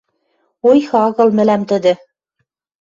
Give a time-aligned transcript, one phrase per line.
[0.69, 1.93] Ойхы агыл мӹлӓм тӹдӹ—